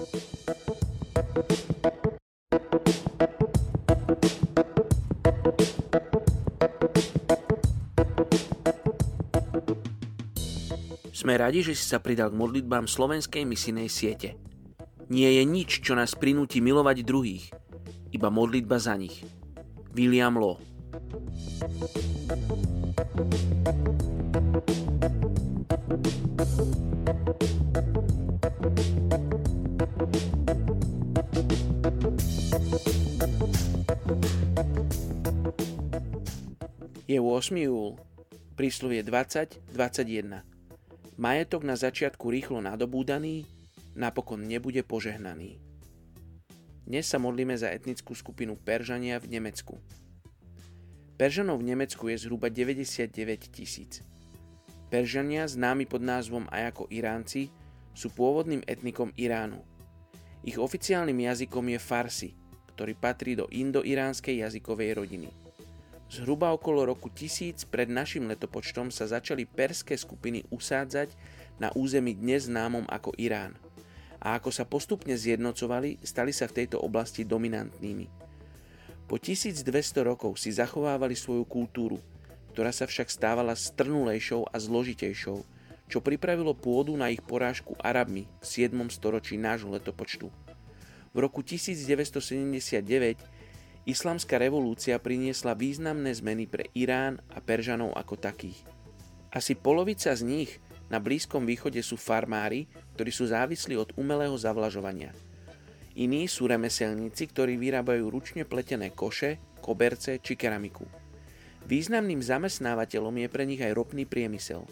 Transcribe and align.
Sme 0.00 0.08
radi, 11.36 11.60
že 11.60 11.76
si 11.76 11.84
sa 11.84 12.00
pridal 12.00 12.32
k 12.32 12.40
modlitbám 12.40 12.88
slovenskej 12.88 13.44
misinej 13.44 13.92
siete. 13.92 14.40
Nie 15.12 15.36
je 15.36 15.44
nič, 15.44 15.84
čo 15.84 15.92
nás 15.92 16.16
prinúti 16.16 16.64
milovať 16.64 17.04
druhých, 17.04 17.52
iba 18.08 18.32
modlitba 18.32 18.80
za 18.80 18.96
nich. 18.96 19.20
William 19.92 20.40
Law 20.40 20.56
Je 37.10 37.18
8. 37.18 37.58
júl, 37.58 37.98
príslovie 38.54 39.02
20.21. 39.02 40.46
Majetok 41.18 41.66
na 41.66 41.74
začiatku 41.74 42.30
rýchlo 42.30 42.62
nadobúdaný, 42.62 43.44
napokon 43.98 44.46
nebude 44.46 44.86
požehnaný. 44.86 45.58
Dnes 46.86 47.04
sa 47.10 47.18
modlíme 47.18 47.58
za 47.58 47.68
etnickú 47.74 48.14
skupinu 48.14 48.54
Peržania 48.54 49.18
v 49.18 49.26
Nemecku. 49.36 49.82
Peržanov 51.20 51.60
v 51.60 51.76
Nemecku 51.76 52.08
je 52.08 52.16
zhruba 52.24 52.48
99 52.48 53.12
tisíc. 53.52 54.06
Peržania, 54.88 55.44
známi 55.44 55.84
pod 55.84 56.00
názvom 56.00 56.48
aj 56.48 56.72
ako 56.72 56.88
Iránci, 56.88 57.52
sú 57.92 58.08
pôvodným 58.14 58.64
etnikom 58.64 59.12
Iránu. 59.20 59.60
Ich 60.40 60.56
oficiálnym 60.56 61.20
jazykom 61.20 61.68
je 61.68 61.78
Farsi, 61.78 62.30
ktorý 62.80 62.96
patrí 62.96 63.36
do 63.36 63.44
indo-iránskej 63.52 64.40
jazykovej 64.40 64.96
rodiny. 64.96 65.28
Zhruba 66.08 66.48
okolo 66.56 66.88
roku 66.88 67.12
1000 67.12 67.68
pred 67.68 67.92
našim 67.92 68.24
letopočtom 68.24 68.88
sa 68.88 69.04
začali 69.04 69.44
perské 69.44 70.00
skupiny 70.00 70.48
usádzať 70.48 71.12
na 71.60 71.68
území 71.76 72.16
dnes 72.16 72.48
známom 72.48 72.88
ako 72.88 73.12
Irán. 73.20 73.52
A 74.16 74.40
ako 74.40 74.48
sa 74.48 74.64
postupne 74.64 75.12
zjednocovali, 75.12 76.00
stali 76.00 76.32
sa 76.32 76.48
v 76.48 76.64
tejto 76.64 76.80
oblasti 76.80 77.20
dominantnými. 77.20 78.08
Po 79.04 79.20
1200 79.20 79.60
rokov 80.00 80.40
si 80.40 80.48
zachovávali 80.48 81.12
svoju 81.12 81.44
kultúru, 81.44 82.00
ktorá 82.56 82.72
sa 82.72 82.88
však 82.88 83.12
stávala 83.12 83.52
strnulejšou 83.60 84.48
a 84.48 84.56
zložitejšou, 84.56 85.44
čo 85.84 85.98
pripravilo 86.00 86.56
pôdu 86.56 86.96
na 86.96 87.12
ich 87.12 87.20
porážku 87.20 87.76
Arabmi 87.76 88.24
v 88.40 88.44
7. 88.48 88.72
storočí 88.88 89.36
nášho 89.36 89.68
letopočtu. 89.68 90.32
V 91.10 91.18
roku 91.18 91.42
1979 91.42 93.18
Islamská 93.82 94.38
revolúcia 94.38 94.94
priniesla 95.02 95.58
významné 95.58 96.14
zmeny 96.14 96.46
pre 96.46 96.70
Irán 96.70 97.18
a 97.34 97.42
Peržanov 97.42 97.98
ako 97.98 98.14
takých. 98.14 98.62
Asi 99.34 99.58
polovica 99.58 100.14
z 100.14 100.22
nich 100.22 100.62
na 100.86 101.02
Blízkom 101.02 101.42
východe 101.42 101.82
sú 101.82 101.98
farmári, 101.98 102.70
ktorí 102.94 103.10
sú 103.10 103.26
závislí 103.26 103.74
od 103.74 103.90
umelého 103.98 104.38
zavlažovania. 104.38 105.10
Iní 105.98 106.30
sú 106.30 106.46
remeselníci, 106.46 107.26
ktorí 107.26 107.58
vyrábajú 107.58 108.06
ručne 108.06 108.46
pletené 108.46 108.94
koše, 108.94 109.42
koberce 109.58 110.22
či 110.22 110.38
keramiku. 110.38 110.86
Významným 111.66 112.22
zamestnávateľom 112.22 113.26
je 113.26 113.28
pre 113.30 113.46
nich 113.50 113.58
aj 113.58 113.74
ropný 113.74 114.06
priemysel. 114.06 114.62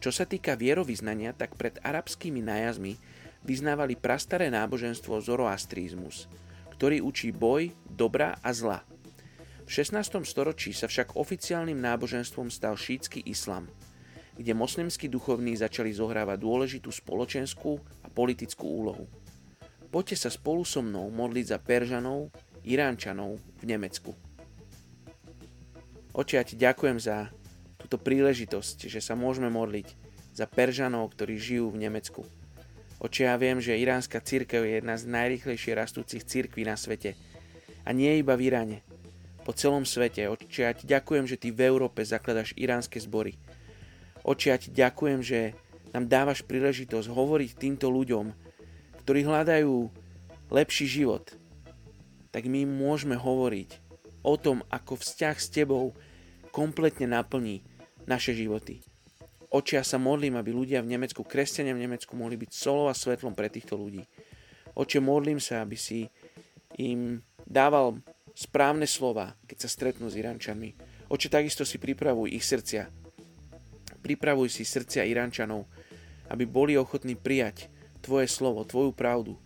Čo 0.00 0.10
sa 0.10 0.24
týka 0.24 0.56
vierovýznania, 0.56 1.36
tak 1.36 1.54
pred 1.60 1.76
arabskými 1.84 2.40
nájazmi 2.40 2.96
vyznávali 3.42 3.98
prastaré 3.98 4.50
náboženstvo 4.50 5.18
zoroastrizmus– 5.22 6.24
ktorý 6.82 6.98
učí 6.98 7.30
boj, 7.30 7.70
dobra 7.86 8.34
a 8.42 8.50
zla. 8.50 8.82
V 9.62 9.70
16. 9.70 10.26
storočí 10.26 10.74
sa 10.74 10.90
však 10.90 11.14
oficiálnym 11.14 11.78
náboženstvom 11.78 12.50
stal 12.50 12.74
šítsky 12.74 13.22
islam, 13.22 13.70
kde 14.34 14.50
moslimskí 14.50 15.06
duchovní 15.06 15.54
začali 15.54 15.94
zohrávať 15.94 16.42
dôležitú 16.42 16.90
spoločenskú 16.90 17.78
a 18.02 18.10
politickú 18.10 18.66
úlohu. 18.66 19.06
Poďte 19.94 20.26
sa 20.26 20.30
spolu 20.34 20.66
so 20.66 20.82
mnou 20.82 21.06
modliť 21.14 21.54
za 21.54 21.62
Peržanov, 21.62 22.34
Iránčanov 22.66 23.38
v 23.62 23.64
Nemecku. 23.70 24.18
Oče, 26.18 26.34
ja 26.34 26.42
ti 26.42 26.58
ďakujem 26.58 26.98
za 26.98 27.30
túto 27.78 27.94
príležitosť, 27.94 28.90
že 28.90 28.98
sa 28.98 29.14
môžeme 29.14 29.54
modliť 29.54 29.86
za 30.34 30.50
Peržanov, 30.50 31.14
ktorí 31.14 31.38
žijú 31.38 31.70
v 31.70 31.86
Nemecku. 31.86 32.26
Oče, 33.02 33.26
ja 33.26 33.34
viem, 33.34 33.58
že 33.58 33.74
iránska 33.74 34.22
církev 34.22 34.62
je 34.62 34.78
jedna 34.78 34.94
z 34.94 35.10
najrychlejšie 35.10 35.74
rastúcich 35.74 36.22
církví 36.22 36.62
na 36.62 36.78
svete. 36.78 37.18
A 37.82 37.90
nie 37.90 38.22
iba 38.22 38.38
v 38.38 38.46
Iráne. 38.46 38.78
Po 39.42 39.50
celom 39.50 39.82
svete. 39.82 40.30
Oče, 40.30 40.62
ja 40.62 40.70
ti 40.70 40.86
ďakujem, 40.86 41.26
že 41.26 41.34
ty 41.34 41.50
v 41.50 41.66
Európe 41.66 42.06
zakladaš 42.06 42.54
iránske 42.54 43.02
zbory. 43.02 43.34
Oče, 44.22 44.54
ja 44.54 44.56
ti 44.62 44.70
ďakujem, 44.70 45.18
že 45.18 45.58
nám 45.90 46.06
dávaš 46.06 46.46
príležitosť 46.46 47.10
hovoriť 47.10 47.50
týmto 47.58 47.90
ľuďom, 47.90 48.30
ktorí 49.02 49.26
hľadajú 49.26 49.90
lepší 50.54 50.86
život. 50.86 51.34
Tak 52.30 52.46
my 52.46 52.62
môžeme 52.70 53.18
hovoriť 53.18 53.82
o 54.22 54.38
tom, 54.38 54.62
ako 54.70 54.94
vzťah 55.02 55.36
s 55.42 55.50
tebou 55.50 55.90
kompletne 56.54 57.10
naplní 57.10 57.66
naše 58.06 58.30
životy. 58.30 58.91
Oči, 59.52 59.76
ja 59.76 59.84
sa 59.84 60.00
modlím, 60.00 60.40
aby 60.40 60.48
ľudia 60.48 60.80
v 60.80 60.96
Nemecku, 60.96 61.20
kresťania 61.20 61.76
v 61.76 61.84
Nemecku 61.84 62.16
mohli 62.16 62.40
byť 62.40 62.50
solou 62.56 62.88
a 62.88 62.96
svetlom 62.96 63.36
pre 63.36 63.52
týchto 63.52 63.76
ľudí. 63.76 64.00
Oče, 64.72 65.04
modlím 65.04 65.36
sa, 65.36 65.60
aby 65.60 65.76
si 65.76 66.08
im 66.80 67.20
dával 67.44 68.00
správne 68.32 68.88
slova, 68.88 69.36
keď 69.44 69.56
sa 69.60 69.68
stretnú 69.68 70.08
s 70.08 70.16
Irančanmi. 70.16 70.72
Oče, 71.12 71.28
takisto 71.28 71.68
si 71.68 71.76
pripravuj 71.76 72.32
ich 72.32 72.48
srdcia. 72.48 72.88
Pripravuj 74.00 74.48
si 74.48 74.64
srdcia 74.64 75.04
Irančanov, 75.04 75.68
aby 76.32 76.48
boli 76.48 76.80
ochotní 76.80 77.12
prijať 77.12 77.68
Tvoje 78.00 78.26
slovo, 78.32 78.64
Tvoju 78.64 78.96
pravdu 78.96 79.36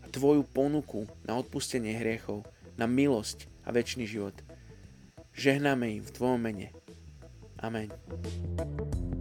a 0.00 0.06
Tvoju 0.06 0.46
ponuku 0.46 1.10
na 1.26 1.34
odpustenie 1.34 1.98
hriechov, 1.98 2.46
na 2.78 2.86
milosť 2.86 3.50
a 3.66 3.74
väčší 3.74 4.06
život. 4.06 4.38
Žehnáme 5.34 5.98
im 5.98 6.02
v 6.06 6.14
Tvojom 6.14 6.40
mene. 6.40 6.70
Amen. 7.58 7.90